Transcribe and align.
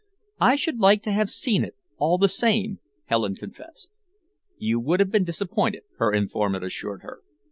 "I 0.39 0.55
should 0.55 0.79
like 0.79 1.03
to 1.03 1.11
have 1.11 1.29
seen 1.29 1.63
it, 1.63 1.75
all 1.99 2.17
the 2.17 2.27
same," 2.27 2.79
Helen 3.05 3.35
confessed. 3.35 3.91
"You 4.57 4.79
would 4.79 4.99
have 4.99 5.11
been 5.11 5.25
disappointed," 5.25 5.83
her 5.99 6.11
informant 6.11 6.63
assured 6.63 7.03
her. 7.03 7.21